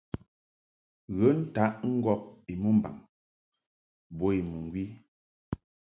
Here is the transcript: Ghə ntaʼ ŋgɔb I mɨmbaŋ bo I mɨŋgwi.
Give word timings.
Ghə 1.17 1.29
ntaʼ 1.39 1.73
ŋgɔb 1.95 2.21
I 2.51 2.53
mɨmbaŋ 2.61 2.95
bo 4.17 4.25
I 4.39 4.41
mɨŋgwi. 4.51 4.83